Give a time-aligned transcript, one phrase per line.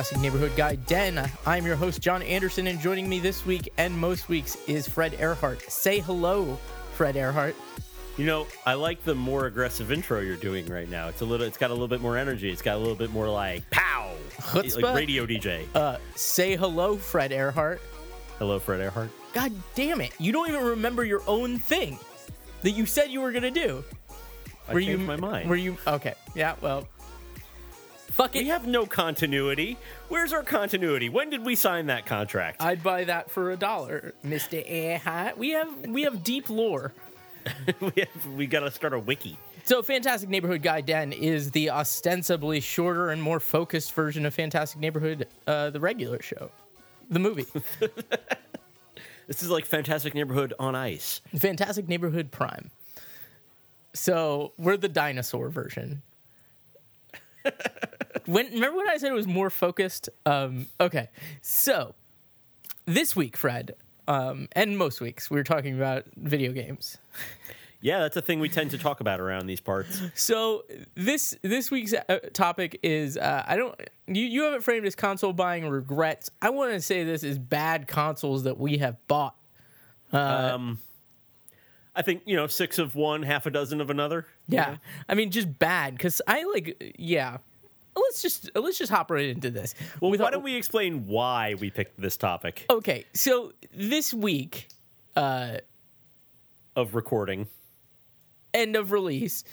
[0.00, 1.30] Neighborhood Guy Den.
[1.44, 5.14] I'm your host, John Anderson, and joining me this week and most weeks is Fred
[5.20, 5.60] Earhart.
[5.70, 6.58] Say hello,
[6.94, 7.54] Fred Earhart.
[8.16, 11.08] You know, I like the more aggressive intro you're doing right now.
[11.08, 12.50] It's a little, it's got a little bit more energy.
[12.50, 14.82] It's got a little bit more like pow, Chutzpah.
[14.82, 15.66] like radio DJ.
[15.74, 17.82] Uh, say hello, Fred Earhart.
[18.38, 19.10] Hello, Fred Earhart.
[19.34, 20.12] God damn it.
[20.18, 21.98] You don't even remember your own thing
[22.62, 23.84] that you said you were going to do.
[24.66, 25.50] I Were changed you, my mind.
[25.50, 26.14] Were you, okay.
[26.34, 26.88] Yeah, well.
[28.20, 28.40] Fuck it.
[28.40, 29.78] we have no continuity.
[30.08, 31.08] Where's our continuity?
[31.08, 32.60] When did we sign that contract?
[32.60, 34.62] I'd buy that for a dollar, Mr.
[34.70, 35.38] Earhart.
[35.38, 36.92] We have, we have deep lore.
[37.80, 39.38] we have, we got to start a wiki.
[39.62, 44.80] So, Fantastic Neighborhood Guy Den is the ostensibly shorter and more focused version of Fantastic
[44.80, 46.50] Neighborhood, uh, the regular show,
[47.08, 47.46] the movie.
[49.26, 51.20] This is like Fantastic Neighborhood on ice.
[51.36, 52.72] Fantastic Neighborhood Prime.
[53.94, 56.02] So, we're the dinosaur version.
[58.26, 60.08] When remember when I said it was more focused?
[60.26, 61.10] Um, okay,
[61.40, 61.94] so
[62.86, 63.74] this week, Fred,
[64.08, 66.98] um, and most weeks, we were talking about video games.
[67.82, 70.02] Yeah, that's a thing we tend to talk about around these parts.
[70.14, 73.74] So this this week's uh, topic is uh, I don't
[74.06, 76.30] you you have it framed as console buying regrets.
[76.42, 79.34] I want to say this is bad consoles that we have bought.
[80.12, 80.78] um,
[82.00, 84.26] I think you know six of one, half a dozen of another.
[84.48, 87.36] Yeah, I mean just bad because I like yeah.
[87.94, 89.74] Let's just let's just hop right into this.
[90.00, 94.68] Well, With why don't we explain why we picked this topic Okay, so this week,
[95.14, 95.58] uh,
[96.74, 97.48] of recording?
[98.54, 99.44] end of release.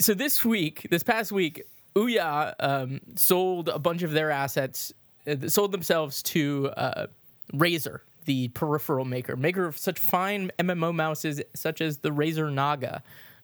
[0.00, 4.94] So this week, this past week, Ouya um, sold a bunch of their assets,
[5.26, 7.06] uh, sold themselves to uh,
[7.52, 13.02] Razer, the peripheral maker, maker of such fine MMO mouses such as the Razer Naga,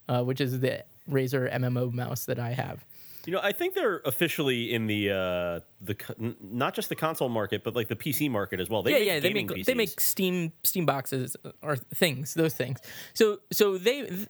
[0.08, 2.84] uh, which is the Razer MMO mouse that I have.
[3.26, 7.28] You know, I think they're officially in the uh, the n- not just the console
[7.28, 8.82] market, but like the PC market as well.
[8.82, 12.78] They yeah, make yeah, they make they make Steam Steam boxes or things, those things.
[13.12, 14.26] So so they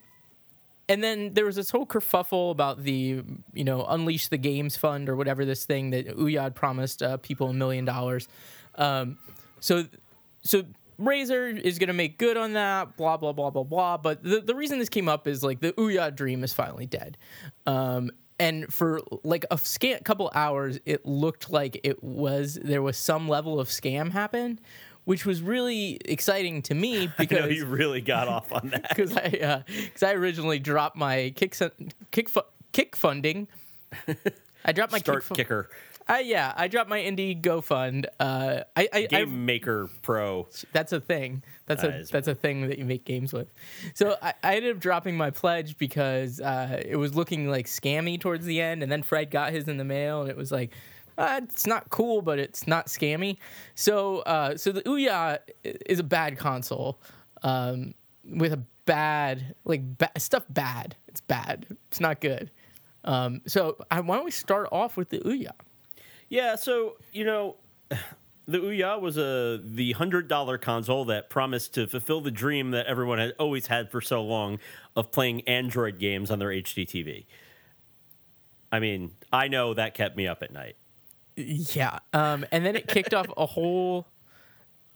[0.88, 3.22] and then there was this whole kerfuffle about the
[3.54, 7.50] you know unleash the games fund or whatever this thing that Ouya promised uh, people
[7.50, 8.26] a million dollars.
[8.75, 9.19] Um,
[9.60, 9.86] so
[10.42, 10.64] so
[11.00, 12.96] Razer is going to make good on that.
[12.96, 13.96] Blah blah blah blah blah.
[13.96, 17.16] But the the reason this came up is like the Ouya dream is finally dead.
[17.66, 22.96] Um, and for like a scant couple hours, it looked like it was there was
[22.96, 24.60] some level of scam happened,
[25.04, 28.88] which was really exciting to me because you really got off on that.
[28.88, 31.56] because I because I originally dropped my kick
[32.10, 32.30] kick
[32.72, 33.48] kick funding.
[34.64, 35.70] I dropped my Start kick fu- kicker,
[36.10, 38.09] Uh, yeah, I dropped my indie Go fund.
[38.19, 40.48] Uh, I, I, I Game Maker Pro.
[40.72, 41.44] that's a thing.
[41.66, 43.53] That's That a that's a thing that you make games with.
[43.94, 48.20] So I, I ended up dropping my pledge because uh, it was looking like scammy
[48.20, 50.72] towards the end, and then Fred got his in the mail, and it was like.
[51.19, 53.37] Uh, it's not cool, but it's not scammy.
[53.75, 56.99] So, uh, so the Ouya is a bad console
[57.43, 57.93] um,
[58.25, 60.44] with a bad, like ba- stuff.
[60.49, 60.97] Bad.
[61.09, 61.66] It's bad.
[61.88, 62.50] It's not good.
[63.04, 65.50] Um, so, I, why don't we start off with the Ouya?
[66.30, 67.56] Yeah, so you know,
[68.46, 72.86] the Ouya was a the hundred dollar console that promised to fulfill the dream that
[72.86, 74.58] everyone had always had for so long
[74.96, 77.26] of playing Android games on their HDTV.
[78.72, 80.76] I mean, I know that kept me up at night.
[81.36, 81.98] Yeah.
[82.12, 84.06] Um, and then it kicked off a whole.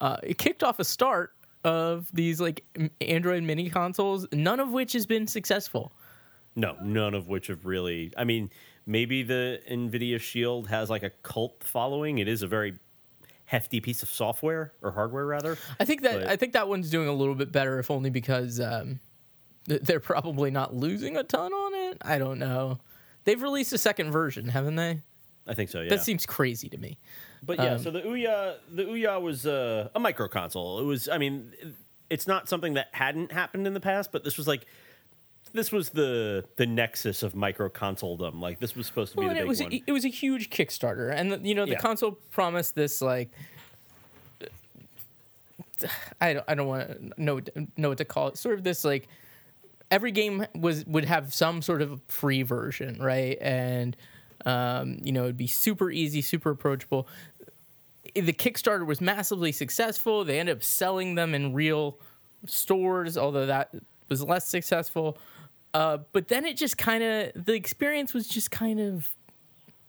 [0.00, 1.33] Uh, it kicked off a start
[1.65, 2.65] of these like
[3.00, 5.93] Android mini consoles, none of which has been successful.
[6.56, 8.12] No, none of which have really.
[8.17, 8.50] I mean,
[8.87, 12.19] maybe the Nvidia Shield has like a cult following.
[12.19, 12.75] It is a very
[13.47, 15.59] hefty piece of software or hardware, rather.
[15.78, 18.11] I think that But- I think that one's doing a little bit better, if only
[18.11, 19.00] because um,
[19.67, 21.99] they're probably not losing a ton on it.
[22.03, 22.78] I don't know.
[23.25, 25.00] They've released a second version, haven't they?
[25.47, 25.81] I think so.
[25.82, 25.91] Yeah.
[25.91, 26.99] That seems crazy to me.
[27.43, 30.79] But yeah, Um, so the Ouya, the Ouya was uh, a micro console.
[30.81, 31.53] It was, I mean,
[32.09, 34.64] it's not something that hadn't happened in the past, but this was like,
[35.55, 38.41] this was the the nexus of micro consoledom.
[38.41, 39.73] Like this was supposed to be Well, the big it was one.
[39.73, 41.79] a, it was a huge Kickstarter, and the, you know the Yeah.
[41.79, 43.31] console promised this like
[46.21, 47.41] I don't I don't want to know
[47.77, 48.37] know what to call it.
[48.39, 49.09] Sort of this like
[49.91, 53.39] every game was would have some sort of free version, right?
[53.41, 53.97] And
[54.47, 57.07] um, you know it'd be super easy, super approachable.
[58.15, 60.25] The Kickstarter was massively successful.
[60.25, 61.99] They ended up selling them in real
[62.47, 63.71] stores, although that
[64.09, 65.19] was less successful.
[65.75, 69.15] Uh, but then it just kind of the experience was just kind of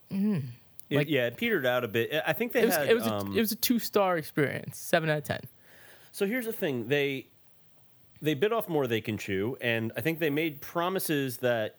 [0.10, 0.42] It-
[0.90, 2.12] like- yeah, it petered out a bit.
[2.26, 2.90] I think they it was had.
[2.90, 5.42] it was um, a, it was a two star experience, seven out of ten.
[6.12, 7.28] So here's the thing: they
[8.22, 11.78] they bit off more they can chew, and I think they made promises that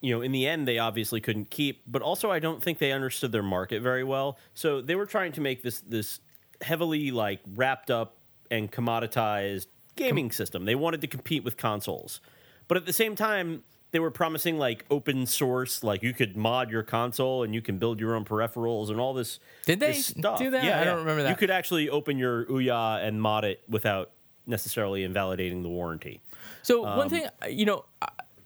[0.00, 1.82] you know, in the end, they obviously couldn't keep.
[1.86, 4.38] But also, I don't think they understood their market very well.
[4.54, 6.20] So they were trying to make this this
[6.60, 8.16] heavily like wrapped up
[8.50, 9.66] and commoditized
[9.96, 10.64] gaming system.
[10.64, 12.20] They wanted to compete with consoles,
[12.68, 16.70] but at the same time, they were promising like open source, like you could mod
[16.70, 19.40] your console and you can build your own peripherals and all this.
[19.64, 20.38] Did they this stuff.
[20.38, 20.64] do that?
[20.64, 21.00] Yeah, I don't yeah.
[21.00, 21.30] remember that.
[21.30, 24.10] You could actually open your Ouya and mod it without
[24.46, 26.20] necessarily invalidating the warranty.
[26.62, 27.84] So Um, one thing, you know,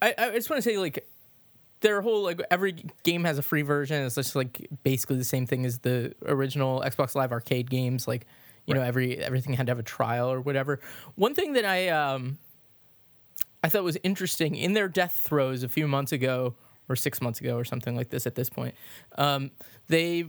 [0.01, 1.07] I, I just want to say like
[1.81, 4.05] their whole like every game has a free version.
[4.05, 8.07] It's just like basically the same thing as the original Xbox Live Arcade games.
[8.07, 8.27] Like
[8.67, 10.81] you know, every everything had to have a trial or whatever.
[11.17, 12.39] One thing that I um
[13.63, 16.55] I thought was interesting in their death throes a few months ago
[16.89, 18.27] or six months ago or something like this.
[18.27, 18.75] At this point,
[19.17, 19.51] um,
[19.89, 20.27] they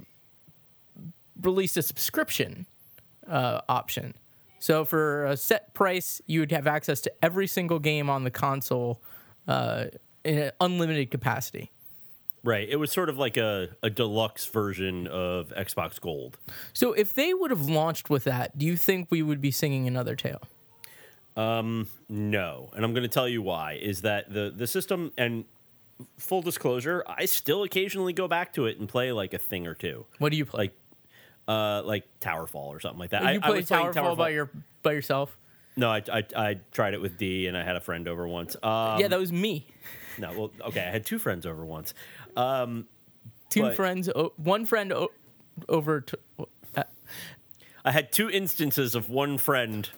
[1.41, 2.67] released a subscription
[3.27, 4.13] uh, option.
[4.59, 8.31] So for a set price, you would have access to every single game on the
[8.31, 9.01] console
[9.47, 9.85] uh,
[10.23, 11.71] in an unlimited capacity.
[12.45, 12.67] Right.
[12.69, 16.37] It was sort of like a, a deluxe version of Xbox Gold.
[16.73, 19.87] So if they would have launched with that, do you think we would be singing
[19.87, 20.41] another tale?
[21.35, 23.73] No, and I'm going to tell you why.
[23.81, 25.45] Is that the the system and
[26.17, 29.73] full disclosure, I still occasionally go back to it and play like a thing or
[29.75, 30.57] two, What do you play?
[30.65, 30.77] like
[31.47, 33.23] uh like Towerfall or something like that.
[33.23, 34.49] I, you I play was playing Towerfall by your
[34.81, 35.37] by yourself?
[35.75, 38.55] No, I, I I tried it with D, and I had a friend over once.
[38.61, 39.65] Um, yeah, that was me.
[40.19, 41.93] no, well, okay, I had two friends over once.
[42.37, 42.87] Um,
[43.49, 45.11] Two but- friends, o- one friend o-
[45.69, 46.01] over.
[46.01, 46.17] To,
[46.75, 46.83] uh,
[47.85, 49.89] I had two instances of one friend.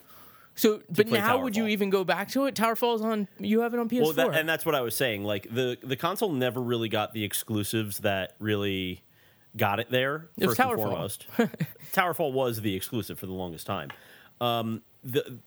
[0.56, 2.54] So, but now would you even go back to it?
[2.54, 3.28] Tower Falls on.
[3.38, 4.02] You have it on PS4.
[4.02, 5.22] Well, that, and that's what I was saying.
[5.22, 9.04] Like the the console never really got the exclusives that really
[9.54, 10.30] got it there.
[10.38, 10.76] It first and Towerfall.
[10.76, 11.26] foremost,
[11.92, 13.90] Towerfall was the exclusive for the longest time.
[14.40, 15.38] Um, the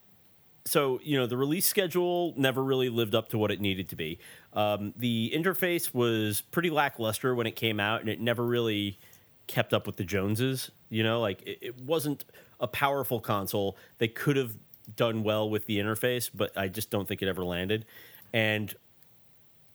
[0.66, 3.96] so you know the release schedule never really lived up to what it needed to
[3.96, 4.20] be.
[4.54, 9.00] Um, the interface was pretty lackluster when it came out, and it never really
[9.48, 10.70] kept up with the Joneses.
[10.90, 12.26] You know, like it, it wasn't
[12.60, 13.76] a powerful console.
[13.98, 14.56] They could have
[14.96, 17.86] done well with the interface, but I just don't think it ever landed.
[18.34, 18.74] And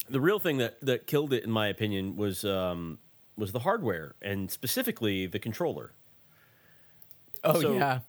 [0.08, 2.98] the real thing that that killed it, in my opinion, was um,
[3.36, 5.92] was the hardware and specifically the controller.
[7.42, 8.00] oh so yeah,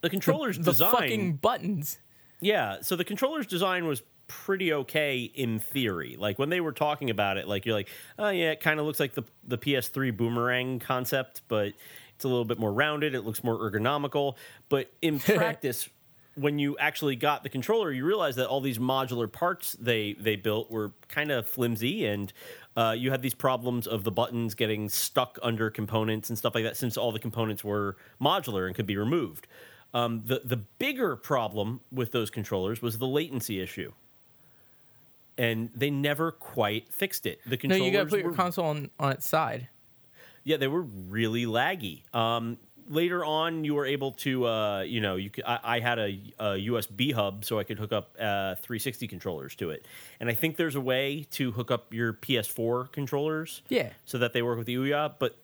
[0.00, 1.98] The controller's the design, fucking buttons.
[2.40, 2.78] yeah.
[2.82, 6.16] So the controller's design was pretty okay in theory.
[6.18, 7.88] Like when they were talking about it, like you're like,
[8.18, 11.72] oh yeah, it kind of looks like the the PS3 boomerang concept, but
[12.20, 13.14] it's a little bit more rounded.
[13.14, 14.36] It looks more ergonomical.
[14.68, 15.88] But in practice,
[16.34, 20.36] when you actually got the controller, you realize that all these modular parts they they
[20.36, 22.30] built were kind of flimsy, and
[22.76, 26.64] uh, you had these problems of the buttons getting stuck under components and stuff like
[26.64, 29.46] that, since all the components were modular and could be removed.
[29.94, 33.92] Um, the the bigger problem with those controllers was the latency issue,
[35.38, 37.40] and they never quite fixed it.
[37.46, 39.68] The controllers No, you got to put your were console on, on its side.
[40.50, 42.02] Yeah, they were really laggy.
[42.14, 42.58] Um,
[42.88, 46.20] later on, you were able to, uh, you know, you could, I, I had a,
[46.38, 49.86] a USB hub so I could hook up uh, 360 controllers to it,
[50.18, 53.90] and I think there's a way to hook up your PS4 controllers, Yeah.
[54.04, 55.14] so that they work with the Ouya.
[55.18, 55.36] But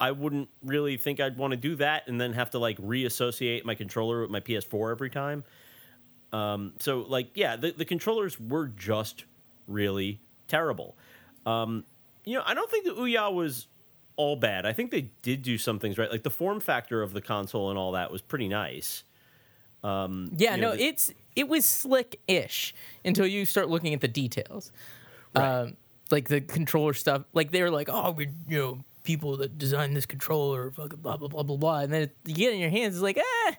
[0.00, 3.64] I wouldn't really think I'd want to do that and then have to like reassociate
[3.66, 5.44] my controller with my PS4 every time.
[6.32, 9.24] Um, so like, yeah, the, the controllers were just
[9.66, 10.96] really terrible.
[11.44, 11.84] Um,
[12.24, 13.66] you know, I don't think the Ouya was
[14.16, 14.66] all bad.
[14.66, 16.10] I think they did do some things right.
[16.10, 19.04] Like the form factor of the console and all that was pretty nice.
[19.82, 22.74] Yeah, you no, the- it's it was slick-ish
[23.04, 24.72] until you start looking at the details,
[25.34, 25.60] Right.
[25.62, 25.76] um,
[26.10, 27.22] like the controller stuff.
[27.32, 31.16] Like they were like, oh, we, you know, people that designed this controller, fucking blah
[31.16, 33.16] blah blah blah blah, and then it, you get it in your hands, it's like,
[33.18, 33.54] eh,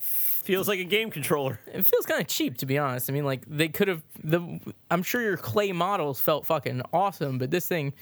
[0.00, 1.60] Feels like a game controller.
[1.66, 3.10] it feels kind of cheap to be honest.
[3.10, 4.58] I mean, like they could have the.
[4.90, 7.92] I'm sure your clay models felt fucking awesome, but this thing.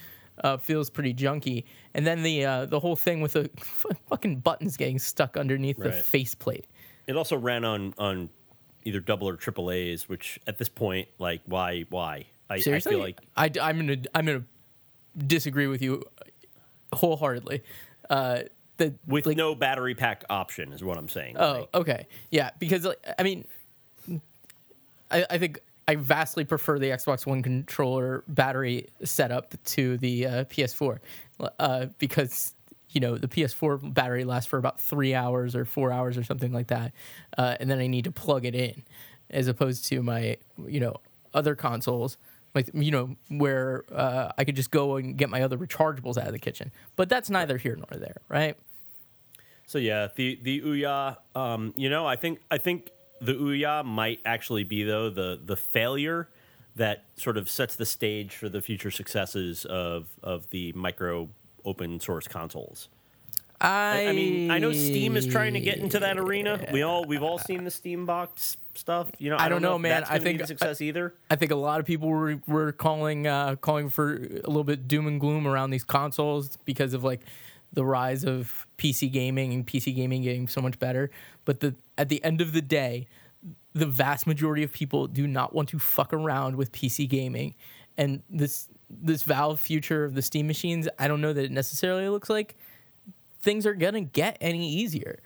[0.44, 1.64] Uh, feels pretty junky,
[1.94, 3.50] and then the uh, the whole thing with the
[4.08, 5.94] fucking buttons getting stuck underneath the Right.
[5.94, 6.66] faceplate.
[7.06, 8.30] It also ran on on
[8.84, 12.26] either double or triple A's, which at this point, like, why, why?
[12.50, 14.44] I, I Seriously, feel like I, am gonna I'm gonna
[15.26, 16.02] disagree with you
[16.92, 17.62] wholeheartedly.
[18.08, 18.40] Uh,
[18.78, 21.36] the with like, no battery pack option is what I'm saying.
[21.38, 23.44] oh Like, okay yeah because like, I mean
[25.10, 30.44] I, I think I vastly prefer the Xbox One controller battery setup to the uh,
[30.44, 30.98] PS4
[31.58, 32.54] uh, because
[32.90, 36.52] you know the PS4 battery lasts for about three hours or four hours or something
[36.52, 36.92] like that,
[37.38, 38.82] uh, and then I need to plug it in,
[39.30, 40.96] as opposed to my you know
[41.32, 42.18] other consoles
[42.54, 46.26] like you know where uh, I could just go and get my other rechargeables out
[46.26, 46.70] of the kitchen.
[46.96, 48.56] But that's neither here nor there, right?
[49.66, 52.90] So yeah, the the Ouya, um, you know, I think I think
[53.20, 56.28] the Ouya might actually be though the the failure
[56.76, 61.28] that sort of sets the stage for the future successes of of the micro
[61.64, 62.88] open source consoles.
[63.60, 66.64] I, I mean, I know Steam is trying to get into that arena.
[66.72, 69.08] We all we've all seen the Steam box stuff.
[69.18, 70.04] You know, I, don't know, if man.
[70.08, 71.12] I think- success either.
[71.28, 74.86] I think a lot of people were were calling uh, calling for a little bit
[74.86, 77.20] doom and gloom around these consoles because of like
[77.72, 81.10] the rise of PC gaming and PC gaming getting so much better.
[81.44, 83.06] But the at the end of the day,
[83.74, 87.54] the vast majority of people do not want to fuck around with PC gaming,
[87.96, 92.08] and this this Valve future of the Steam machines, I don't know that it necessarily
[92.08, 92.56] looks like
[93.40, 95.18] things are gonna get any easier.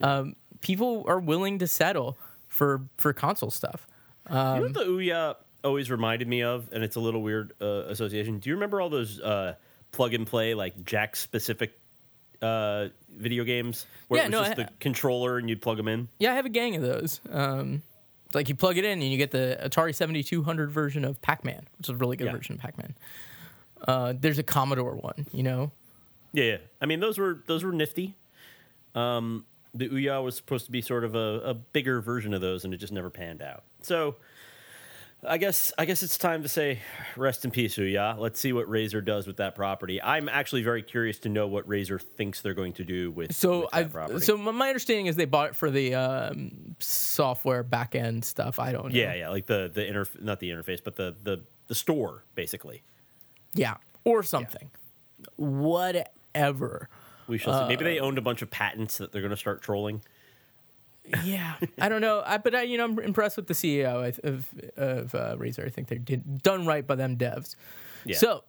[0.00, 3.86] Um, people are willing to settle for for console stuff.
[4.28, 7.84] you know what the Ouya always reminded me of, and it's a little weird uh,
[7.88, 8.38] association.
[8.38, 9.54] Do you remember all those uh,
[9.92, 11.78] plug and play like Jakks Pacific
[12.42, 15.76] uh, video games where Yeah, it was no, just I- the controller and you'd plug
[15.76, 16.08] them in?
[16.18, 17.20] Yeah, I have a gang of those.
[17.30, 17.82] Um,
[18.26, 21.44] it's like you plug it in and you get the Atari 7200 version of Pac
[21.44, 22.32] Man, which is a really good Yeah.
[22.32, 22.94] version of Pac Man.
[23.86, 25.72] Uh, there's a Commodore one, you know?
[26.32, 26.56] Yeah, yeah.
[26.80, 28.14] I mean, those were those were nifty.
[28.94, 29.44] Um,
[29.74, 32.72] the Ouya was supposed to be sort of a, a bigger version of those, and
[32.74, 33.64] it just never panned out.
[33.82, 34.16] So,
[35.22, 36.78] I guess I guess it's time to say
[37.16, 38.18] rest in peace, Ouya.
[38.18, 40.00] Let's see what Razer does with that property.
[40.00, 43.60] I'm actually very curious to know what Razer thinks they're going to do with, So
[43.62, 44.20] with that I property.
[44.20, 48.58] so my my understanding is they bought it for the um, software backend stuff.
[48.58, 48.98] I don't know.
[48.98, 52.82] yeah, yeah, like the the interf- not the interface, but the the the store basically.
[53.54, 53.76] Yeah.
[54.04, 54.70] Or something.
[55.36, 56.88] Whatever.
[57.28, 57.68] We shall see.
[57.68, 60.02] Maybe Uh, they owned a bunch of patents that they're going to start trolling.
[61.24, 62.22] Yeah, I don't know.
[62.24, 65.66] I, but I, you know, I'm impressed with the CEO of of uh, Razer.
[65.66, 67.56] I think they're did, done right by them devs.
[68.04, 68.16] Yeah.
[68.16, 68.44] So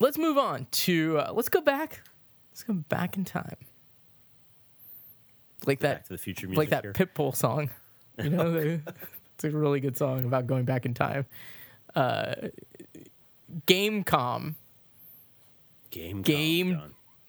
[0.00, 2.02] let's move on to uh, let's go back.
[2.50, 3.56] Let's go back in time,
[5.66, 6.92] like that Back to the future music like that here.
[6.92, 7.70] Pitbull song.
[8.22, 8.80] You know, they-
[9.34, 11.26] it's a really good song about going back in time.
[11.94, 12.34] Uh,
[13.66, 14.54] Gamecom.
[15.90, 16.80] Game Game-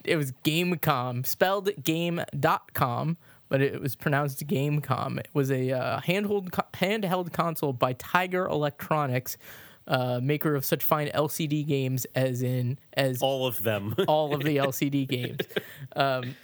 [0.04, 3.18] It was Gamecom, spelled game.com,
[3.50, 5.20] but it was pronounced Gamecom.
[5.20, 9.38] It was a uh, handheld co- handheld console by Tiger Electronics,
[9.88, 13.96] uh, maker of such fine LCD games as in as all, of them.
[14.08, 15.40] All of the LCD games.
[15.96, 16.36] Um,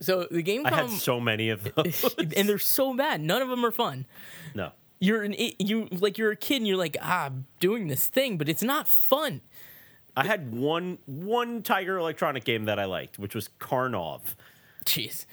[0.00, 2.14] so the Gamecom, I had so many of those.
[2.18, 3.20] and they're so bad.
[3.20, 4.06] None of them are fun.
[4.54, 4.72] no.
[5.02, 8.36] You're an you like you're a kid and you're like ah I'm doing this thing,
[8.36, 9.40] but it's not fun.
[10.14, 14.34] I had one one Tiger Electronic game that I liked, which was Karnov.
[14.84, 15.26] Jeez.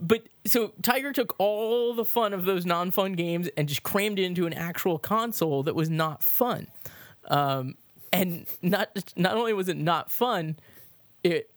[0.00, 4.18] But so Tiger took all the fun of those non fun games and just crammed
[4.18, 6.68] it into an actual console that was not fun.
[7.28, 7.74] Um,
[8.12, 10.56] and not not only was it not fun,
[11.24, 11.50] it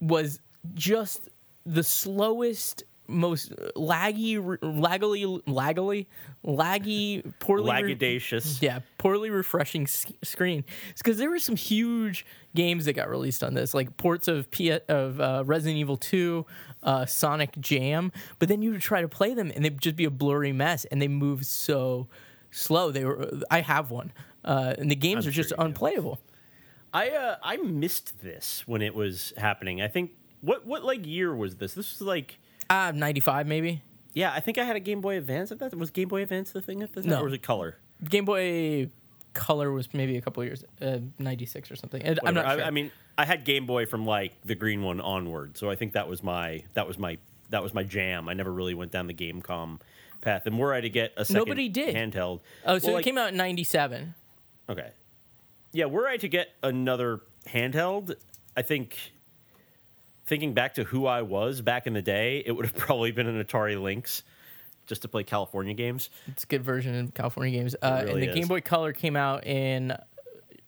[0.00, 0.40] was
[0.74, 1.28] just
[1.64, 6.06] the slowest, most laggy, laggily, laggily,
[6.44, 8.62] laggy, poorly re- Lagadacious.
[8.62, 10.64] yeah, poorly refreshing screen.
[10.90, 14.50] It's because there were some huge games that got released on this, like ports of
[14.50, 16.46] P- of uh, Resident Evil Two,
[16.82, 18.12] uh, Sonic Jam.
[18.38, 20.84] But then you would try to play them, and they'd just be a blurry mess,
[20.86, 22.06] and they move so
[22.50, 22.90] slow.
[22.90, 23.30] They were.
[23.50, 24.12] I have one,
[24.44, 25.64] uh, and the games I'm are just sure do.
[25.64, 26.20] unplayable.
[26.94, 29.80] I uh, I missed this when it was happening.
[29.82, 31.74] I think what what like year was this?
[31.74, 32.38] This was like
[32.94, 33.82] Ninety five maybe.
[34.14, 34.32] yeah.
[34.32, 35.74] I think I had a Game Boy Advance at that.
[35.76, 37.20] Was Game Boy Advance the thing at the time, No.
[37.20, 37.76] or was it Color?
[38.08, 38.90] Game Boy
[39.34, 42.02] Color was maybe a couple years, uh, ninety six or something.
[42.02, 42.62] And I'm not sure.
[42.64, 45.76] I, I mean, I had Game Boy from like the green one onward, so I
[45.76, 47.18] think that was my that was my
[47.50, 48.28] that was my jam.
[48.28, 49.80] I never really went down the Gamecom
[50.20, 50.46] path.
[50.46, 51.94] And were I to get a second Nobody did.
[51.94, 54.14] handheld, oh, so well, it like- came out in ninety seven.
[54.68, 54.90] Okay.
[55.72, 58.14] Yeah, were I to get another handheld,
[58.56, 58.96] I think
[60.32, 63.26] thinking back to who I was back in the day, it would have probably been
[63.26, 64.22] an Atari Lynx
[64.86, 66.08] just to play California games.
[66.26, 67.76] It's a good version of California games.
[67.82, 68.34] Uh, and the is.
[68.34, 69.94] Game Boy Color came out in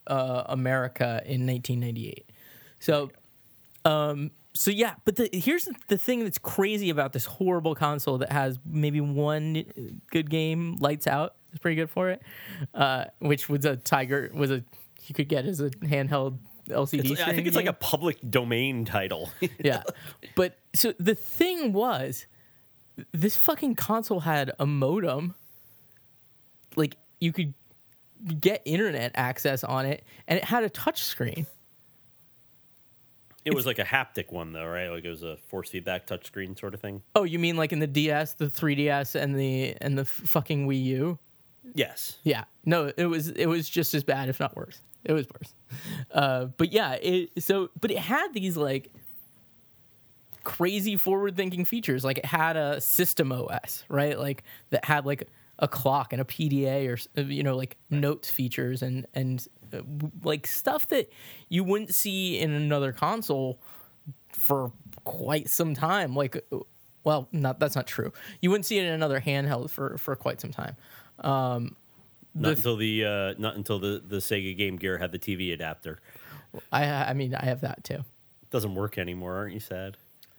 [0.06, 2.30] uh, America in 1998.
[2.78, 3.10] So,
[3.86, 4.96] um, so yeah.
[5.06, 9.00] But the, here's the, the thing that's crazy about this horrible console that has maybe
[9.00, 9.64] one
[10.10, 11.36] good game, Lights Out.
[11.54, 12.20] is pretty good for it.
[12.74, 14.62] Uh, which was a Tiger was a
[15.06, 16.36] you could get as a handheld
[16.68, 17.12] LCD.
[17.12, 19.30] It's- I think it's like a public domain title.
[19.58, 19.82] yeah.
[20.34, 22.26] But so the thing was,
[23.12, 25.34] this fucking console had a modem.
[26.76, 27.54] Like you could
[28.40, 31.46] get internet access on it, and it had a touch screen.
[33.44, 34.88] it was like a haptic one though, right?
[34.88, 37.02] Like it was a force feedback touchscreen sort of thing.
[37.14, 40.82] Oh, you mean like in the DS, the 3DS, and the and the fucking Wii
[40.84, 41.18] U?
[41.74, 42.18] Yes.
[42.24, 42.44] Yeah.
[42.64, 44.80] No, it was it was just as bad, if not worse.
[45.04, 45.54] It was worse.
[46.10, 48.92] Uh, but yeah, it so but it had these like
[50.44, 52.04] crazy forward thinking features.
[52.04, 54.18] Like it had a system OS, right?
[54.18, 58.82] Like that had like a clock and a PDA or you know like notes features
[58.82, 59.80] and and uh,
[60.22, 61.10] like stuff that
[61.48, 63.60] you wouldn't see in another console
[64.32, 64.72] for
[65.04, 66.14] quite some time.
[66.14, 66.58] Like, uh,
[67.04, 68.12] well, not that's not true.
[68.40, 70.76] You wouldn't see it in another handheld for for quite some time.
[71.20, 71.76] Um,
[72.34, 76.00] Not until the uh, not until the, the Sega Game Gear had the TV adapter.
[76.72, 77.94] I I mean I have that too.
[78.42, 79.96] It Doesn't work anymore, aren't you sad?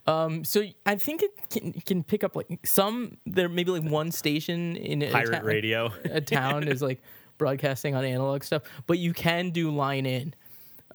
[0.07, 4.11] Um, so I think it can can pick up like some there maybe like one
[4.11, 5.91] station in a Pirate ta- radio.
[6.05, 7.01] a town is like
[7.37, 10.33] broadcasting on analog stuff, but you can do line in.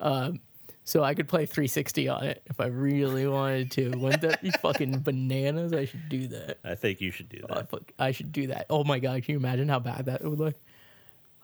[0.00, 0.40] Um,
[0.84, 3.90] so I could play 360 on it if I really wanted to.
[3.90, 5.72] Wouldn't that be fucking bananas?
[5.72, 6.58] I should do that.
[6.64, 7.70] I think you should do I, that.
[7.70, 8.66] fuck- I should do that.
[8.70, 10.54] Oh my god, can you imagine how bad that would look?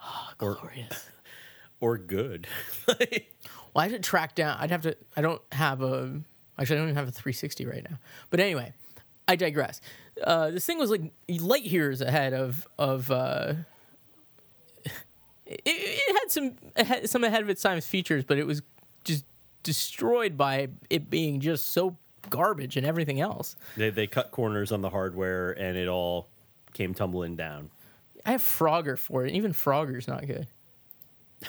[0.02, 1.06] Oh, Or- glorious.
[1.80, 2.46] Or good.
[3.74, 4.56] Well, I should track down.
[4.58, 4.96] I'd have to.
[5.14, 6.18] I don't have a.
[6.58, 7.98] Actually, I don't even have a 360 right now.
[8.30, 8.72] But anyway,
[9.28, 9.82] I digress.
[10.24, 13.10] Uh, this thing was like light years ahead of of.
[13.10, 13.52] Uh,
[15.46, 18.62] it, it had some it had some ahead of its time's features, but it was
[19.04, 19.26] just
[19.62, 21.96] destroyed by it being just so
[22.30, 23.56] garbage and everything else.
[23.76, 26.28] they they cut corners on the hardware and it all
[26.72, 27.70] came tumbling down.
[28.26, 29.32] I have Frogger for it.
[29.32, 30.46] Even Frogger's not good.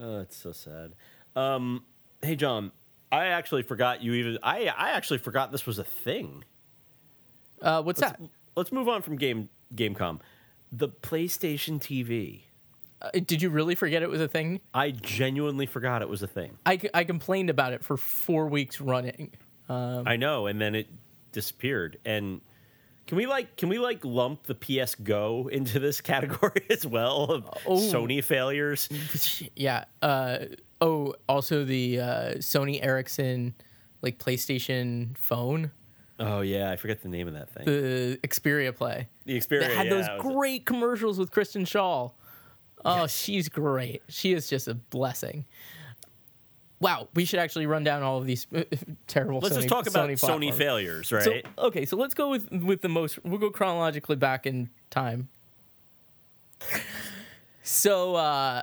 [0.00, 0.94] Oh, it's so sad.
[1.36, 1.84] Um,
[2.22, 2.72] hey John,
[3.12, 6.44] I actually forgot you even I I actually forgot this was a thing.
[7.60, 8.18] Uh, what's that?
[8.56, 10.20] Let's move on from game Gamecom.
[10.72, 12.40] The PlayStation TV.
[13.02, 14.60] Uh, did you really forget it was a thing?
[14.72, 16.56] I genuinely forgot it was a thing.
[16.64, 19.32] I, I complained about it for four weeks running.
[19.68, 20.86] I know, and then it
[21.32, 21.98] disappeared.
[22.04, 22.40] And
[23.06, 27.24] can we like can we like lump the PS Go into this category as well
[27.24, 27.76] of Oh.
[27.76, 28.88] Sony failures?
[29.56, 29.84] Yeah.
[30.00, 30.38] Uh,
[30.80, 32.06] oh, also the uh,
[32.36, 33.54] Sony Ericsson
[34.02, 35.70] like PlayStation phone,
[36.18, 37.64] Oh yeah, I forget the name of that thing.
[37.64, 39.08] the Xperia Play.
[39.26, 40.20] The Xperia That had yeah, those that it.
[40.22, 42.12] great commercials with Kristen Schaal.
[42.84, 44.02] Oh, she's great.
[44.08, 45.44] She is just a blessing.
[46.82, 48.64] Wow, we should actually run down all of these uh,
[49.06, 49.38] terrible.
[49.38, 51.22] Let's Sony, just talk about Sony, Sony, failures, right?
[51.22, 53.24] So okay, so let's go with with the most.
[53.24, 55.28] We'll go chronologically back in time.
[57.62, 58.62] So uh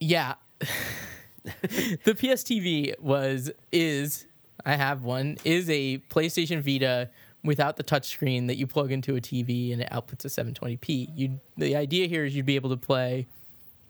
[0.00, 0.36] yeah.
[0.62, 4.24] the PSTV was is
[4.64, 7.10] I have one is a PlayStation Vita
[7.44, 11.10] without the touchscreen that you plug into a TV and it outputs a 720p.
[11.14, 13.26] You the idea here is you'd be able to play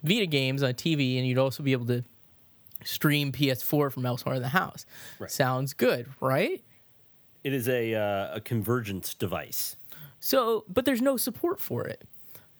[0.02, 2.02] Vita games on TV and you'd also be able to
[2.84, 4.86] stream PS4 from elsewhere in the house.
[5.18, 5.30] Right.
[5.30, 6.62] Sounds good, right?
[7.44, 9.76] it is a uh, a convergence device.
[10.20, 12.02] So, but there's no support for it.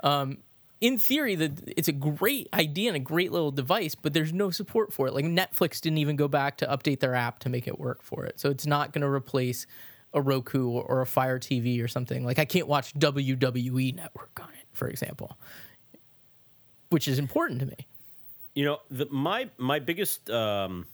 [0.03, 0.39] Um,
[0.81, 4.51] in theory, the, it's a great idea and a great little device, but there's no
[4.51, 5.13] support for it.
[5.13, 8.25] Like Netflix didn't even go back to update their app to make it work for
[8.25, 8.39] it.
[8.39, 9.67] So it's not going to replace
[10.15, 12.25] a Roku or, or a Fire TV or something.
[12.25, 15.37] Like I can't watch WWE Network on it, for example,
[16.91, 17.89] which is important to me.
[18.55, 20.87] You know, the, my my biggest um,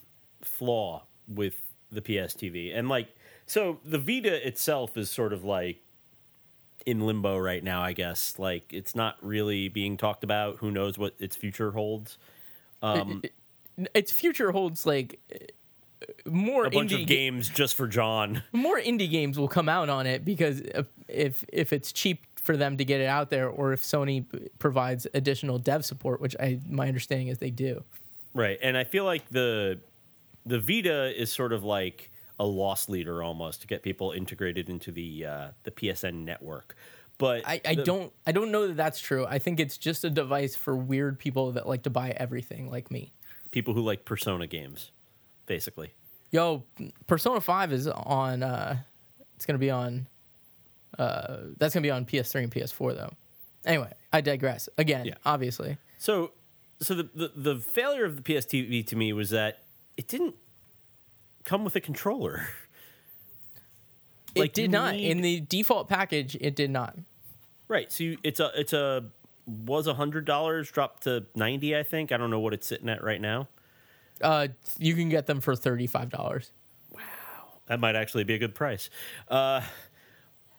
[0.42, 1.54] flaw with
[1.90, 3.08] the PS TV, and like,
[3.46, 5.78] so the Vita itself is sort of like
[6.84, 7.82] in limbo right now.
[7.82, 10.58] I guess like it's not really being talked about.
[10.58, 12.18] Who knows what its future holds?
[12.82, 13.22] Um,
[13.94, 18.42] Its future holds like uh, more a bunch indie of ga- games just for John.
[18.52, 20.60] more indie games will come out on it because
[21.08, 24.24] if, if it's cheap for them to get it out there, or if Sony
[24.58, 27.82] provides additional dev support, which I my understanding is they do.
[28.34, 29.80] Right, and I feel like the
[30.46, 34.92] the Vita is sort of like a loss leader almost to get people integrated into
[34.92, 36.76] the uh, the PSN network.
[37.16, 39.24] But I, I the- don't I don't know that that's true.
[39.26, 42.90] I think it's just a device for weird people that like to buy everything, like
[42.90, 43.12] me.
[43.52, 44.90] people who like Persona games,
[45.46, 45.92] basically.
[46.32, 46.64] Yo,
[47.06, 48.42] Persona Five is on.
[48.42, 48.78] uh
[49.36, 50.08] It's gonna be on.
[50.98, 53.12] Uh That's gonna be on PS3 and PS4 though.
[53.66, 54.68] Anyway, I digress.
[54.78, 55.14] Again, Yeah.
[55.24, 55.78] obviously.
[55.98, 56.32] So,
[56.80, 59.62] so the, the the failure of the PS TV to me was that
[59.96, 60.34] it didn't
[61.44, 62.48] come with a controller.
[64.34, 64.94] It did not.
[64.96, 66.96] need- In the default package, it did not.
[67.68, 67.90] Right.
[67.90, 69.04] So you, it's a it's a
[69.46, 71.76] was a hundred dollars dropped to ninety.
[71.76, 73.48] I think I don't know what it's sitting at right now.
[74.20, 76.50] Uh, you can get them for thirty five dollars.
[76.92, 77.00] Wow,
[77.66, 78.90] that might actually be a good price.
[79.28, 79.60] Uh,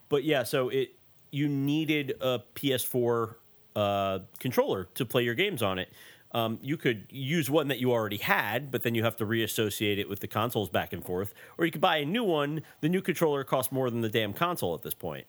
[0.09, 0.95] but yeah, so it
[1.31, 3.35] you needed a PS4
[3.75, 5.89] uh, controller to play your games on it.
[6.31, 9.99] Um, you could use one that you already had, but then you have to reassociate
[9.99, 11.33] it with the consoles back and forth.
[11.57, 12.61] Or you could buy a new one.
[12.81, 15.27] The new controller costs more than the damn console at this point.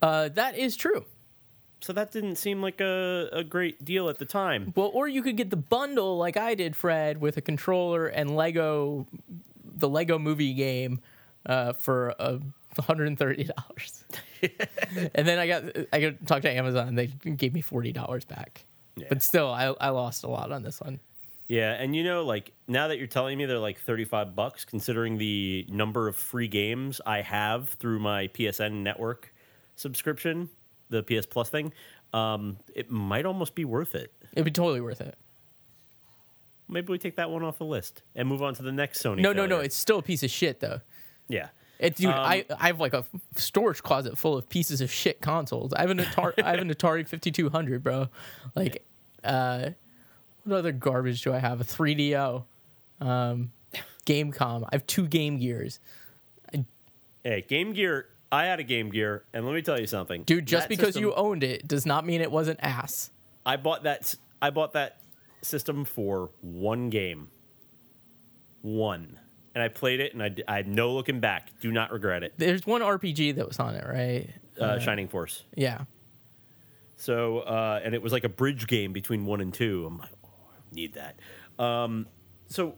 [0.00, 1.04] Uh, that is true.
[1.80, 4.72] So that didn't seem like a, a great deal at the time.
[4.76, 8.36] Well, or you could get the bundle like I did, Fred, with a controller and
[8.36, 9.06] Lego,
[9.64, 11.00] the Lego movie game
[11.46, 12.40] uh, for a
[12.76, 14.02] $130.
[15.14, 18.64] and then I got I got talked to Amazon they gave me $40 back.
[18.96, 19.06] Yeah.
[19.08, 21.00] But still I I lost a lot on this one.
[21.48, 25.18] Yeah, and you know like now that you're telling me they're like 35 bucks considering
[25.18, 29.32] the number of free games I have through my PSN network
[29.76, 30.48] subscription,
[30.88, 31.72] the PS Plus thing,
[32.12, 34.12] um, it might almost be worth it.
[34.32, 35.16] It'd be totally worth it.
[36.68, 39.18] Maybe we take that one off the list and move on to the next Sony.
[39.18, 39.48] No, failure.
[39.48, 39.60] no, no.
[39.60, 40.80] It's still a piece of shit, though.
[41.28, 41.48] Yeah.
[41.82, 43.04] It, dude, Um, I, I have like a
[43.36, 45.72] storage closet full of pieces of shit consoles.
[45.74, 48.08] I have an Atari, I have an Atari 5200, bro.
[48.54, 48.86] Like,
[49.24, 49.70] uh,
[50.44, 51.60] what other garbage do I have?
[51.60, 52.44] A 3DO,
[53.00, 53.52] um,
[54.06, 54.62] GameCom.
[54.64, 55.80] I have two Game Gears,
[57.24, 58.06] Hey, Game Gear.
[58.32, 60.46] I had a Game Gear, and let me tell you something, dude.
[60.46, 63.10] Just because system- you owned it does not mean it wasn't ass.
[63.44, 64.14] I bought that.
[64.40, 65.02] I bought that
[65.42, 67.28] system for one game.
[68.62, 69.18] One,
[69.54, 71.50] and I played it, and I had no looking back.
[71.60, 72.34] Do not regret it.
[72.36, 74.28] There's one RPG that was on it, right?
[74.58, 75.44] Uh, Shining Force.
[75.54, 75.82] Yeah.
[76.96, 79.86] So, uh, and it was like a bridge game between one and two.
[79.86, 81.18] I'm like, oh, I need that.
[81.62, 82.06] Um,
[82.46, 82.76] so,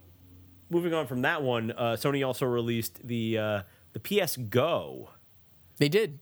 [0.69, 3.61] moving on from that one, uh, Sony also released the uh,
[3.93, 5.09] the PS Go.
[5.77, 6.19] They did.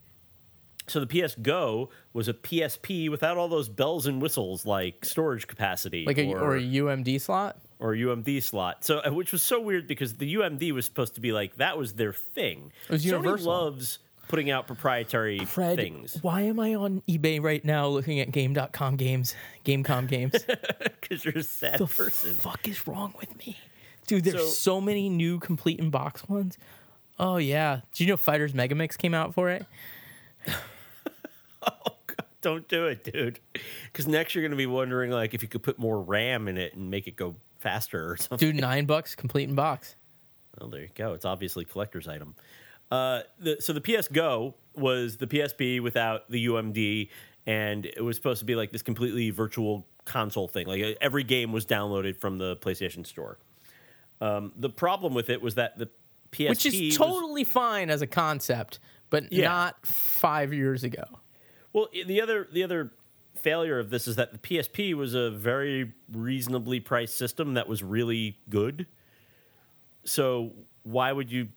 [0.88, 5.48] So the PS Go was a PSP without all those bells and whistles like storage
[5.48, 7.58] capacity, Like a or, a UMD slot.
[7.80, 8.84] Or UMD slot.
[8.86, 11.78] So, uh, which was so weird because the UMD was supposed to be like that
[11.78, 12.72] was their thing.
[12.86, 13.48] It was Sony universal.
[13.52, 18.32] loves putting out proprietary Fred, things why am I on eBay right now looking at
[18.32, 20.34] Game.com games, Gamecom games?
[21.02, 22.34] because you're a sad the person.
[22.36, 23.58] fuck is wrong with me,
[24.08, 24.24] dude?
[24.24, 26.58] There's So- so, many new complete in box ones.
[27.20, 29.66] Oh yeah, did you know Fighters Megamix came out for it?
[31.62, 33.40] oh god, Don't do it, dude.
[33.92, 36.58] Because next you're going to be wondering like if you could put more RAM in
[36.58, 38.38] it and make it go faster or something.
[38.52, 39.96] Dude, nine bucks complete in box.
[40.60, 41.14] Well, there you go.
[41.14, 42.36] It's obviously a collector's item.
[42.92, 47.10] Uh, the, so the PS Go was the PSP without the UMD,
[47.48, 50.68] and it was supposed to be like this completely virtual console thing.
[50.68, 53.40] Like uh, every game was downloaded from the PlayStation Store.
[54.22, 55.90] Um, the problem with it was that the
[56.32, 59.48] PSP, Which is was- totally fine as a concept, but Yeah.
[59.48, 61.04] not five years ago.
[61.74, 62.92] Well, the other the other
[63.44, 67.84] failure of this is that the PSP was a very reasonably priced system that was
[67.84, 68.88] really good.
[70.06, 70.54] So
[70.84, 71.50] why would you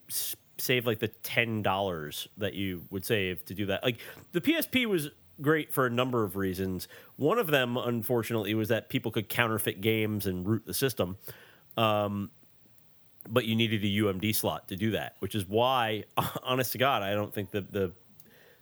[0.59, 3.85] save like the ten dollars that you would save to do that?
[3.85, 3.99] Like
[4.33, 6.89] the PSP was great for a number of reasons.
[7.17, 11.19] One of them, unfortunately, was that people could counterfeit games and root the system.
[11.77, 12.31] Um,
[13.29, 16.05] but you needed a UMD slot to do that, which is why,
[16.43, 17.93] honest to God, I don't think that the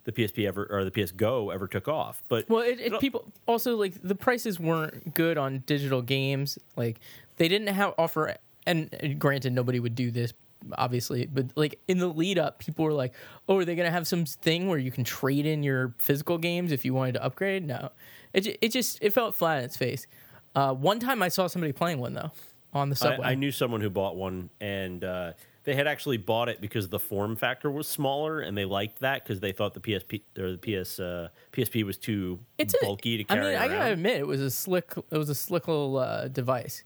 [0.04, 2.22] the PSP ever or the PS Go ever took off.
[2.28, 6.58] But Well, it, it people also like the prices weren't good on digital games.
[6.76, 7.00] Like
[7.38, 8.36] they didn't have offer,
[8.66, 10.32] and, granted, nobody would do this,
[10.76, 11.26] obviously.
[11.26, 13.14] But like in the lead up, people were like,
[13.48, 16.70] "Oh, are they gonna have some thing where you can trade in your physical games
[16.70, 17.90] if you wanted to upgrade?" No,
[18.32, 20.06] it it just it felt flat in its face.
[20.54, 22.30] Uh, one time I saw somebody playing one though
[22.72, 23.26] on the subway.
[23.26, 25.32] I, I knew someone who bought one, and uh,
[25.64, 29.24] they had actually bought it because the form factor was smaller, and they liked that
[29.24, 33.24] because they thought the PSP or the PS uh, PSP was too it's a- bulky
[33.24, 34.92] to I carry mean, I gotta admit, it was a slick.
[35.10, 36.84] It was a slick little uh, device.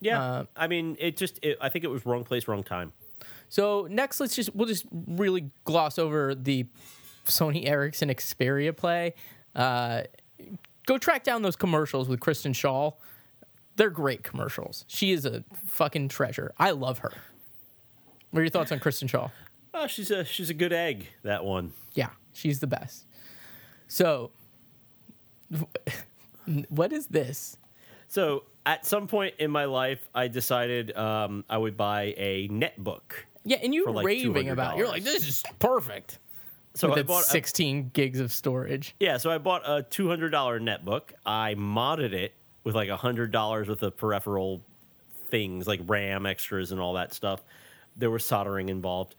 [0.00, 2.92] yeah, uh, I mean, it just it, I think it was wrong place, wrong time.
[3.48, 6.66] So next, let's just we'll just really gloss over the
[7.26, 9.14] Sony Ericsson Xperia play.
[9.56, 10.02] Uh,
[10.86, 12.94] go track down those commercials with Kristen Schaal.
[13.76, 14.84] They're great commercials.
[14.88, 16.52] She is a fucking treasure.
[16.58, 17.12] I love her.
[18.30, 19.30] What are your thoughts on Kristen Schaal?
[19.74, 21.06] Oh, she's a she's a good egg.
[21.22, 21.72] That one.
[21.94, 23.06] Yeah, she's the best.
[23.88, 24.30] So,
[26.68, 27.56] what is this?
[28.08, 33.02] So at some point in my life, I decided um, I would buy a netbook.
[33.44, 34.74] Yeah, and you For, like, raving about.
[34.74, 34.78] it.
[34.78, 36.18] You're like, this is perfect.
[36.74, 38.94] So with I bought a- 16 gigs of storage.
[39.00, 41.10] Yeah, so I bought a two hundred dollar netbook.
[41.26, 42.32] I modded it
[42.64, 44.60] with like hundred dollars worth of peripheral
[45.30, 47.42] things like RAM extras and all that stuff.
[48.00, 49.14] There was soldering involved,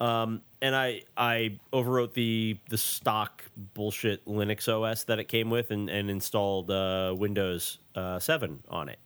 [0.00, 3.44] um, and I I overwrote the the stock
[3.74, 8.88] bullshit Linux OS that it came with and, and installed uh, Windows uh, seven on
[8.88, 8.98] it,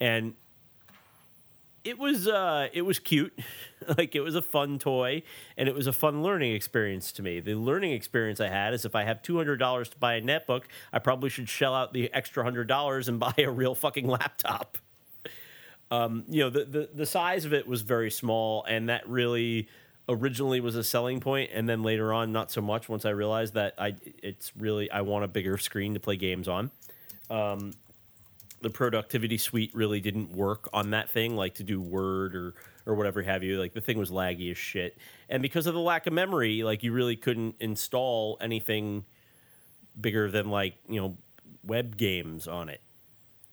[0.00, 0.34] and
[1.86, 3.38] it was uh it was cute.
[3.96, 5.22] Like it was a fun toy
[5.56, 7.38] and it was a fun learning experience to me.
[7.38, 10.98] The learning experience i had is if i have $200 to buy a netbook i
[10.98, 14.78] probably should shell out the extra $100 and buy a real fucking laptop
[15.90, 19.68] um you know the, the the size of it was very small and that really
[20.08, 23.54] originally was a selling point and then later on not so much once i realized
[23.54, 26.70] that i it's really i want a bigger screen to play games on
[27.30, 27.72] Um,
[28.60, 32.54] the productivity suite really didn't work on that thing, like to do Word or
[32.86, 33.58] or whatever have you.
[33.58, 34.96] Like the thing was laggy as shit,
[35.28, 39.04] and because of the lack of memory, like you really couldn't install anything
[40.00, 41.16] bigger than like you know
[41.64, 42.80] web games on it.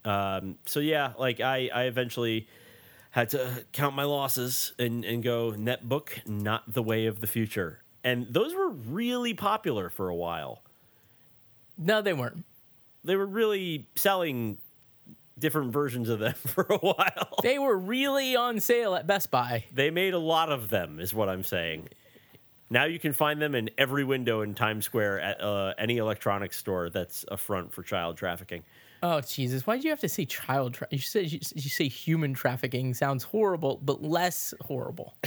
[0.06, 2.48] Um, so yeah, like I I eventually
[3.12, 7.84] had to count my losses and and go netbook, not the way of the future.
[8.04, 10.62] And those were really popular for a while.
[11.78, 12.44] No, they weren't.
[13.04, 14.58] They were really selling
[15.40, 17.40] different versions of them for a while.
[17.42, 19.66] They were really on sale at Best Buy.
[19.74, 21.90] They made a lot of them, is what I'm saying.
[22.70, 26.58] Now you can find them in every window in Times Square at uh, any electronics
[26.58, 28.64] store that's a front for child trafficking.
[29.06, 29.68] Oh Jesus!
[29.68, 30.76] Why did you have to say child?
[30.76, 35.16] Tra- you said you, you say human trafficking sounds horrible, but less horrible.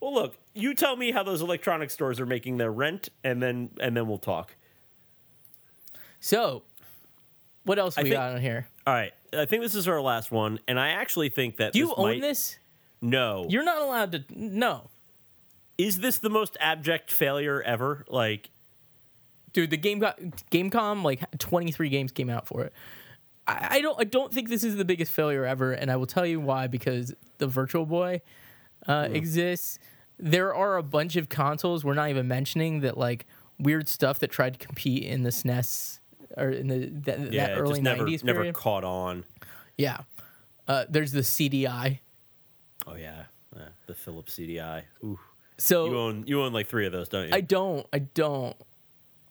[0.00, 3.70] Well, look, you tell me how those electronics stores are making their rent, and then
[3.80, 4.54] and then we'll talk.
[6.20, 6.62] So,
[7.64, 8.68] what else we think- got on here?
[8.86, 11.80] All right, I think this is our last one, and I actually think that Do
[11.80, 12.58] you own might- this?
[13.02, 14.24] No, You're not allowed to.
[14.30, 14.88] No,
[15.76, 18.04] is this the most abject failure ever?
[18.08, 18.50] Like,
[19.52, 19.70] dude.
[19.70, 20.18] The game got
[20.50, 22.72] Gamecom like 23 games came out for it.
[23.46, 23.98] I, I don't.
[24.00, 26.66] I don't think this is the biggest failure ever, and I will tell you why.
[26.66, 28.20] Because the Virtual Boy
[28.86, 29.78] uh, exists.
[30.20, 33.26] There are a bunch of consoles we're not even mentioning that like
[33.58, 36.00] weird stuff that tried to compete in the SNES
[36.36, 39.24] or in the that, yeah, that early just never 90s never caught on.
[39.76, 40.00] Yeah.
[40.66, 42.00] Uh, there's the CDI.
[42.86, 43.24] Oh yeah,
[43.56, 44.82] yeah the Philips CDI.
[45.04, 45.18] Ooh,
[45.56, 47.34] So you own you own like three of those, don't you?
[47.34, 47.86] I don't.
[47.92, 48.56] I don't.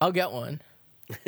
[0.02, 0.62] I'll get one.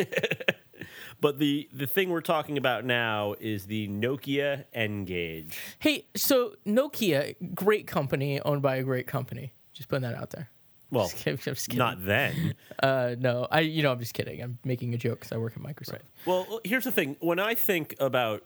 [1.21, 5.58] but the the thing we're talking about now is the Nokia N-Gage.
[5.79, 9.53] Hey, so Nokia, great company, owned by a great company.
[9.73, 10.49] Just putting that out there.
[10.91, 12.55] Well, Just kidding, just not then.
[12.82, 13.60] Uh, no, I.
[13.60, 14.41] You know, I'm just kidding.
[14.41, 15.99] I'm making a joke because I work at Microsoft.
[16.25, 17.17] Well, here's the thing.
[17.19, 18.45] When I think about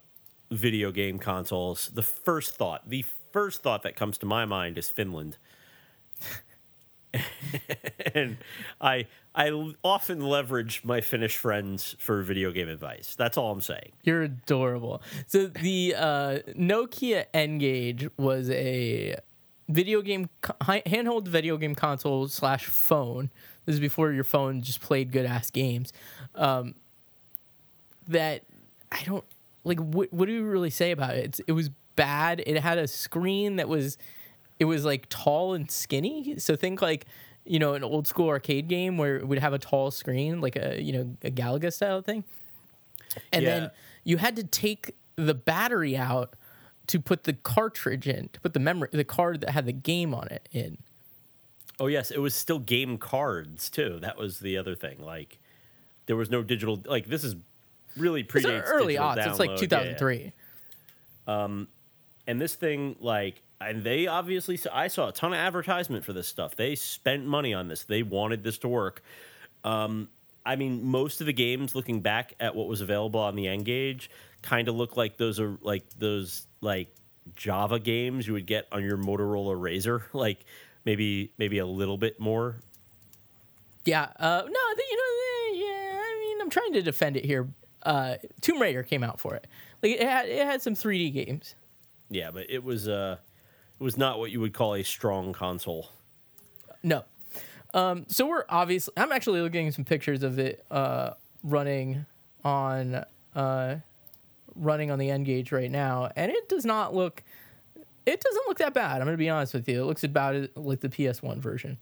[0.50, 4.90] video game consoles, the first thought, the first thought that comes to my mind is
[4.90, 5.38] Finland.
[8.16, 8.38] and
[8.82, 13.16] I I often leverage my Finnish friends for video game advice.
[13.16, 13.94] That's all I'm saying.
[14.04, 15.02] You're adorable.
[15.26, 19.16] So the uh, Nokia N-Gage was a
[19.68, 23.32] video game handheld video game console slash phone.
[23.66, 25.94] This is before your phone just played good ass games.
[26.36, 26.76] Um,
[28.08, 28.44] that
[28.92, 29.26] I don't
[29.64, 29.80] like.
[29.80, 31.26] What, what do you really say about it?
[31.26, 32.44] It's, it was bad.
[32.46, 33.98] It had a screen that was,
[34.60, 36.38] it was like tall and skinny.
[36.38, 37.08] So think like.
[37.46, 40.56] You know, an old school arcade game where it would have a tall screen, like
[40.56, 42.24] a you know a Galaga style thing,
[43.32, 43.60] and Yeah.
[43.60, 43.72] then
[44.04, 46.36] you had to take the battery out
[46.88, 50.14] to put the cartridge in, to put the memory, the card that had the game
[50.14, 50.78] on it in.
[51.80, 54.00] Oh yes, it was still game cards too.
[54.02, 55.00] That was the other thing.
[55.00, 55.40] Like
[56.06, 57.36] there was no digital like this is
[57.98, 59.22] really It's predates early odds.
[59.26, 59.60] It's like download.
[59.60, 60.34] 2003.
[61.28, 61.68] Um,
[62.28, 66.28] and this thing like and they obviously i saw a ton of advertisement for this
[66.28, 69.02] stuff they spent money on this they wanted this to work
[69.64, 70.08] um,
[70.46, 74.10] i mean most of the games looking back at what was available on the N-Gage
[74.42, 76.94] kind of look like those are like those like
[77.36, 80.40] java games you would get on your motorola RAZR like
[80.86, 82.58] maybe maybe a little bit more
[83.86, 84.04] Yeah.
[84.20, 86.00] Uh, no, I think, you know, eh, yeah.
[86.02, 87.48] I mean, I'm trying to defend it here.
[87.84, 89.46] Uh, Tomb Raider came out for it.
[89.82, 91.56] Like it had, it had some 3D games.
[92.10, 93.16] yeah but it was uh
[93.80, 95.90] it was not what you would call a strong console
[96.84, 97.04] No.
[97.74, 98.94] Um, so we're obviously.
[98.98, 101.12] I'm actually looking at some pictures of it uh,
[101.44, 102.06] running
[102.44, 103.04] on
[103.36, 103.76] uh,
[104.56, 107.24] running on the N-Gage right now, and it does not look.
[108.06, 108.98] It doesn't look that bad.
[108.98, 109.82] I'm going to be honest with you.
[109.82, 111.80] It looks about like the PS1 version,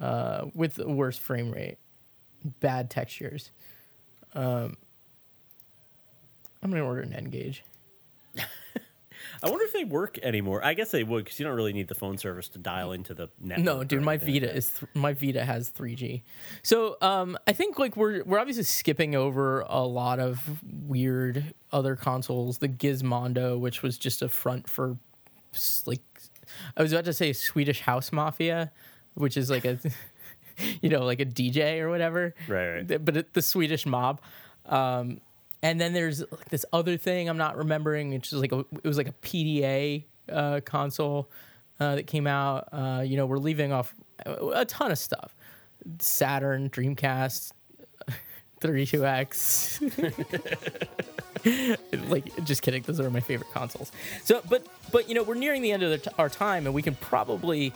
[0.00, 1.78] uh, with the worse frame rate,
[2.60, 3.50] bad textures.
[4.34, 4.76] Um,
[6.62, 7.64] I'm going to order an N-Gage.
[9.42, 10.64] I wonder if they work anymore.
[10.64, 13.14] I guess they would because you don't really need the phone service to dial into
[13.14, 13.64] the network.
[13.64, 16.22] No, dude, my like Vita is th- my Vita has 3G.
[16.62, 21.96] So, um, I think like we're we're obviously skipping over a lot of weird other
[21.96, 22.58] consoles.
[22.58, 24.98] The Gizmondo, which was just a front for
[25.86, 26.02] like
[26.76, 28.72] I was about to say Swedish House Mafia,
[29.14, 29.78] which is like a
[30.82, 32.34] you know like a DJ or whatever.
[32.48, 33.04] Right, right.
[33.04, 34.20] But it, the Swedish mob.
[34.66, 35.20] Um,
[35.62, 38.12] and then there's like this other thing I'm not remembering.
[38.12, 41.30] It's just like a, it was like a PDA uh, console
[41.78, 42.68] uh, that came out.
[42.72, 43.94] Uh, you know, we're leaving off
[44.24, 45.34] a, ton of stuff:
[45.98, 47.52] Saturn, Dreamcast,
[48.60, 49.80] 32X.
[52.08, 52.82] like, just kidding.
[52.82, 53.92] Those are my favorite consoles.
[54.24, 56.82] So, but but you know, we're nearing the end of the our time, and we
[56.82, 57.72] can probably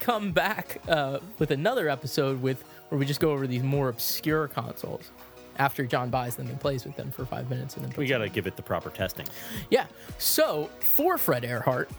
[0.00, 4.48] come back uh, with another episode with where we just go over these more obscure
[4.48, 5.10] consoles.
[5.58, 8.18] After John buys them and plays with them for five minutes and then We got
[8.18, 9.26] to give it the proper testing.
[9.70, 9.86] yeah.
[10.18, 11.90] So for Fred Earhart,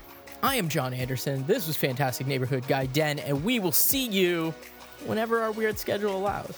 [0.44, 1.46] I am John Anderson.
[1.48, 4.54] This was Fantastic Neighborhood Guy Den, and we will see you
[5.06, 6.56] whenever our weird schedule allows.